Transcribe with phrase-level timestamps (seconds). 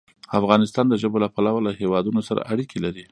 [0.39, 3.05] افغانستان د ژبو له پلوه له هېوادونو سره اړیکې لري.